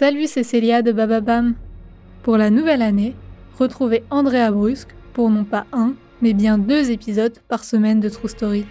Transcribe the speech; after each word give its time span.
Salut, 0.00 0.28
c'est 0.28 0.44
Célia 0.44 0.80
de 0.80 0.92
Bababam. 0.92 1.56
Pour 2.22 2.36
la 2.36 2.50
nouvelle 2.50 2.82
année, 2.82 3.16
retrouvez 3.58 4.04
Andrea 4.10 4.52
Brusque 4.52 4.94
pour 5.12 5.28
non 5.28 5.42
pas 5.42 5.66
un, 5.72 5.94
mais 6.22 6.34
bien 6.34 6.56
deux 6.56 6.92
épisodes 6.92 7.36
par 7.48 7.64
semaine 7.64 7.98
de 7.98 8.08
True 8.08 8.28
Story. 8.28 8.64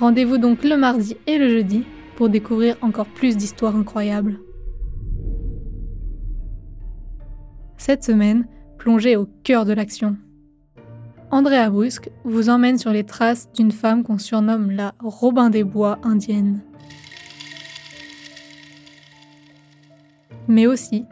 Rendez-vous 0.00 0.38
donc 0.38 0.64
le 0.64 0.76
mardi 0.76 1.16
et 1.28 1.38
le 1.38 1.48
jeudi 1.48 1.84
pour 2.16 2.28
découvrir 2.28 2.74
encore 2.82 3.06
plus 3.06 3.36
d'histoires 3.36 3.76
incroyables. 3.76 4.40
Cette 7.76 8.02
semaine, 8.02 8.48
plongez 8.78 9.14
au 9.14 9.28
cœur 9.44 9.64
de 9.64 9.72
l'action. 9.72 10.16
Andrea 11.30 11.70
Brusque 11.70 12.10
vous 12.24 12.48
emmène 12.48 12.78
sur 12.78 12.90
les 12.90 13.04
traces 13.04 13.48
d'une 13.52 13.70
femme 13.70 14.02
qu'on 14.02 14.18
surnomme 14.18 14.72
la 14.72 14.92
Robin 14.98 15.50
des 15.50 15.62
Bois 15.62 16.00
indienne. 16.02 16.64
Mais 20.48 20.66
aussi 20.66 21.04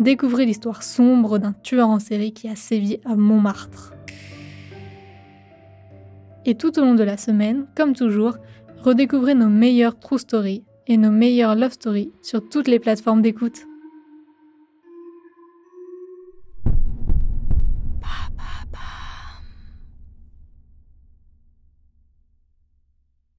découvrez 0.00 0.44
l'histoire 0.46 0.82
sombre 0.82 1.38
d'un 1.38 1.52
tueur 1.52 1.88
en 1.88 1.98
série 1.98 2.32
qui 2.32 2.48
a 2.48 2.56
sévi 2.56 2.98
à 3.04 3.16
Montmartre. 3.16 3.94
Et 6.44 6.54
tout 6.54 6.78
au 6.78 6.82
long 6.82 6.94
de 6.94 7.02
la 7.02 7.16
semaine, 7.16 7.66
comme 7.74 7.94
toujours, 7.94 8.36
redécouvrez 8.82 9.34
nos 9.34 9.48
meilleures 9.48 9.98
true 9.98 10.18
stories 10.18 10.64
et 10.86 10.96
nos 10.96 11.10
meilleures 11.10 11.56
love 11.56 11.72
stories 11.72 12.12
sur 12.22 12.48
toutes 12.48 12.68
les 12.68 12.78
plateformes 12.78 13.22
d'écoute. 13.22 13.66